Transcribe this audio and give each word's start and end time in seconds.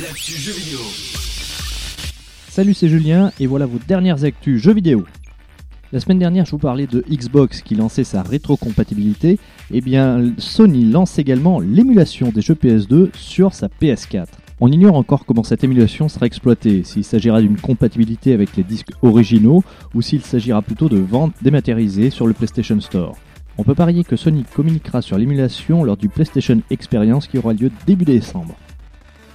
l'actu 0.00 0.34
vidéo. 0.34 0.80
Salut, 2.50 2.74
c'est 2.74 2.88
Julien 2.88 3.32
et 3.40 3.46
voilà 3.46 3.64
vos 3.64 3.78
dernières 3.78 4.24
actus 4.24 4.60
jeux 4.60 4.74
vidéo. 4.74 5.04
La 5.90 6.00
semaine 6.00 6.18
dernière, 6.18 6.44
je 6.44 6.50
vous 6.50 6.58
parlais 6.58 6.86
de 6.86 7.02
Xbox 7.08 7.62
qui 7.62 7.76
lançait 7.76 8.04
sa 8.04 8.22
rétrocompatibilité. 8.22 9.38
Eh 9.70 9.80
bien, 9.80 10.34
Sony 10.36 10.84
lance 10.84 11.18
également 11.18 11.60
l'émulation 11.60 12.28
des 12.28 12.42
jeux 12.42 12.54
PS2 12.54 13.08
sur 13.14 13.54
sa 13.54 13.68
PS4. 13.68 14.26
On 14.60 14.70
ignore 14.70 14.96
encore 14.96 15.24
comment 15.24 15.44
cette 15.44 15.64
émulation 15.64 16.10
sera 16.10 16.26
exploitée, 16.26 16.84
s'il 16.84 17.04
s'agira 17.04 17.40
d'une 17.40 17.58
compatibilité 17.58 18.34
avec 18.34 18.54
les 18.56 18.64
disques 18.64 18.92
originaux 19.00 19.62
ou 19.94 20.02
s'il 20.02 20.20
s'agira 20.20 20.60
plutôt 20.60 20.90
de 20.90 20.98
ventes 20.98 21.34
dématérialisées 21.40 22.10
sur 22.10 22.26
le 22.26 22.34
PlayStation 22.34 22.78
Store. 22.80 23.16
On 23.56 23.64
peut 23.64 23.74
parier 23.74 24.04
que 24.04 24.16
Sony 24.16 24.44
communiquera 24.54 25.00
sur 25.00 25.16
l'émulation 25.16 25.84
lors 25.84 25.96
du 25.96 26.10
PlayStation 26.10 26.60
Experience 26.68 27.28
qui 27.28 27.38
aura 27.38 27.54
lieu 27.54 27.70
début 27.86 28.04
décembre. 28.04 28.56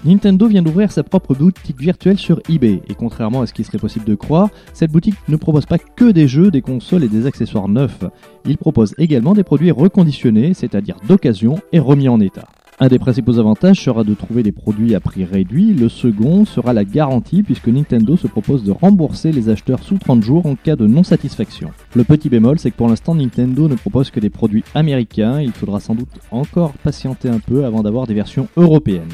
Nintendo 0.03 0.47
vient 0.47 0.63
d'ouvrir 0.63 0.91
sa 0.91 1.03
propre 1.03 1.35
boutique 1.35 1.79
virtuelle 1.79 2.17
sur 2.17 2.41
eBay, 2.49 2.81
et 2.89 2.95
contrairement 2.95 3.41
à 3.41 3.45
ce 3.45 3.53
qui 3.53 3.63
serait 3.63 3.77
possible 3.77 4.05
de 4.05 4.15
croire, 4.15 4.49
cette 4.73 4.91
boutique 4.91 5.15
ne 5.27 5.35
propose 5.35 5.67
pas 5.67 5.77
que 5.77 6.09
des 6.09 6.27
jeux, 6.27 6.49
des 6.49 6.61
consoles 6.61 7.03
et 7.03 7.07
des 7.07 7.27
accessoires 7.27 7.67
neufs. 7.67 8.03
Il 8.45 8.57
propose 8.57 8.95
également 8.97 9.33
des 9.33 9.43
produits 9.43 9.69
reconditionnés, 9.69 10.55
c'est-à-dire 10.55 10.97
d'occasion 11.07 11.59
et 11.71 11.77
remis 11.77 12.09
en 12.09 12.19
état. 12.19 12.47
Un 12.79 12.87
des 12.87 12.97
principaux 12.97 13.37
avantages 13.37 13.79
sera 13.79 14.03
de 14.03 14.15
trouver 14.15 14.41
des 14.41 14.51
produits 14.51 14.95
à 14.95 14.99
prix 14.99 15.23
réduit, 15.23 15.71
le 15.71 15.87
second 15.87 16.45
sera 16.45 16.73
la 16.73 16.83
garantie 16.83 17.43
puisque 17.43 17.67
Nintendo 17.67 18.17
se 18.17 18.25
propose 18.25 18.63
de 18.63 18.71
rembourser 18.71 19.31
les 19.31 19.49
acheteurs 19.49 19.83
sous 19.83 19.99
30 19.99 20.23
jours 20.23 20.47
en 20.47 20.55
cas 20.55 20.75
de 20.75 20.87
non-satisfaction. 20.87 21.69
Le 21.93 22.03
petit 22.03 22.29
bémol 22.29 22.57
c'est 22.57 22.71
que 22.71 22.77
pour 22.77 22.89
l'instant 22.89 23.13
Nintendo 23.13 23.67
ne 23.67 23.75
propose 23.75 24.09
que 24.09 24.19
des 24.19 24.31
produits 24.31 24.63
américains, 24.73 25.41
il 25.41 25.51
faudra 25.51 25.79
sans 25.79 25.93
doute 25.93 26.09
encore 26.31 26.73
patienter 26.73 27.29
un 27.29 27.37
peu 27.37 27.65
avant 27.65 27.83
d'avoir 27.83 28.07
des 28.07 28.15
versions 28.15 28.47
européennes. 28.57 29.13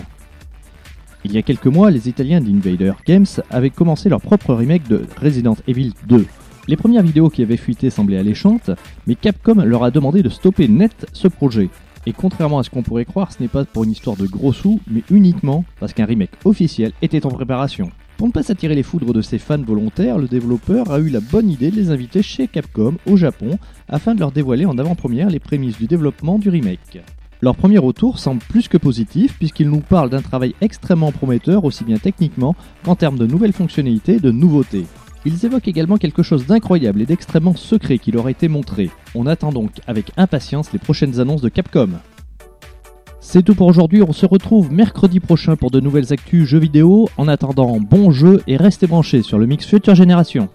Il 1.29 1.33
y 1.33 1.37
a 1.37 1.41
quelques 1.41 1.67
mois, 1.67 1.91
les 1.91 2.07
Italiens 2.07 2.39
d'Invader 2.39 2.93
Games 3.05 3.25
avaient 3.49 3.69
commencé 3.69 4.07
leur 4.07 4.21
propre 4.21 4.53
remake 4.53 4.87
de 4.87 5.01
Resident 5.21 5.57
Evil 5.67 5.91
2. 6.07 6.25
Les 6.69 6.77
premières 6.77 7.03
vidéos 7.03 7.29
qui 7.29 7.41
avaient 7.41 7.57
fuité 7.57 7.89
semblaient 7.89 8.17
alléchantes, 8.17 8.71
mais 9.07 9.15
Capcom 9.15 9.55
leur 9.55 9.83
a 9.83 9.91
demandé 9.91 10.23
de 10.23 10.29
stopper 10.29 10.69
net 10.69 11.05
ce 11.11 11.27
projet. 11.27 11.67
Et 12.05 12.13
contrairement 12.13 12.59
à 12.59 12.63
ce 12.63 12.69
qu'on 12.69 12.81
pourrait 12.81 13.03
croire, 13.03 13.33
ce 13.33 13.43
n'est 13.43 13.49
pas 13.49 13.65
pour 13.65 13.83
une 13.83 13.91
histoire 13.91 14.15
de 14.15 14.25
gros 14.25 14.53
sous, 14.53 14.79
mais 14.89 15.03
uniquement 15.11 15.65
parce 15.81 15.91
qu'un 15.91 16.05
remake 16.05 16.31
officiel 16.45 16.93
était 17.01 17.25
en 17.25 17.29
préparation. 17.29 17.91
Pour 18.15 18.27
ne 18.27 18.31
pas 18.31 18.43
s'attirer 18.43 18.73
les 18.73 18.83
foudres 18.83 19.11
de 19.11 19.21
ses 19.21 19.37
fans 19.37 19.61
volontaires, 19.61 20.17
le 20.17 20.29
développeur 20.29 20.89
a 20.89 20.99
eu 20.99 21.09
la 21.09 21.19
bonne 21.19 21.49
idée 21.49 21.71
de 21.71 21.75
les 21.75 21.91
inviter 21.91 22.21
chez 22.21 22.47
Capcom 22.47 22.95
au 23.05 23.17
Japon 23.17 23.59
afin 23.89 24.15
de 24.15 24.21
leur 24.21 24.31
dévoiler 24.31 24.65
en 24.65 24.77
avant-première 24.77 25.29
les 25.29 25.39
prémices 25.41 25.77
du 25.77 25.87
développement 25.87 26.39
du 26.39 26.47
remake. 26.47 27.01
Leur 27.41 27.55
premier 27.55 27.77
retour 27.77 28.17
semble 28.17 28.41
plus 28.41 28.67
que 28.67 28.77
positif 28.77 29.37
puisqu'ils 29.37 29.69
nous 29.69 29.81
parlent 29.81 30.09
d'un 30.09 30.21
travail 30.21 30.55
extrêmement 30.61 31.11
prometteur 31.11 31.65
aussi 31.65 31.83
bien 31.83 31.97
techniquement 31.97 32.55
qu'en 32.83 32.95
termes 32.95 33.17
de 33.17 33.27
nouvelles 33.27 33.53
fonctionnalités 33.53 34.15
et 34.15 34.19
de 34.19 34.31
nouveautés. 34.31 34.85
Ils 35.25 35.45
évoquent 35.45 35.67
également 35.67 35.97
quelque 35.97 36.23
chose 36.23 36.47
d'incroyable 36.47 37.01
et 37.01 37.05
d'extrêmement 37.05 37.55
secret 37.55 37.99
qui 37.99 38.11
leur 38.11 38.27
a 38.27 38.31
été 38.31 38.47
montré. 38.47 38.89
On 39.13 39.27
attend 39.27 39.51
donc 39.51 39.71
avec 39.85 40.11
impatience 40.17 40.73
les 40.73 40.79
prochaines 40.79 41.19
annonces 41.19 41.41
de 41.41 41.49
Capcom. 41.49 41.89
C'est 43.19 43.43
tout 43.43 43.55
pour 43.55 43.67
aujourd'hui, 43.67 44.01
on 44.01 44.13
se 44.13 44.25
retrouve 44.25 44.71
mercredi 44.71 45.19
prochain 45.19 45.57
pour 45.57 45.69
de 45.69 45.81
nouvelles 45.81 46.13
actus 46.13 46.47
jeux 46.47 46.59
vidéo. 46.59 47.09
En 47.17 47.27
attendant, 47.27 47.77
bon 47.79 48.09
jeu 48.09 48.41
et 48.47 48.55
restez 48.57 48.87
branchés 48.87 49.21
sur 49.21 49.37
le 49.37 49.45
mix 49.45 49.65
Future 49.65 49.95
Génération. 49.95 50.49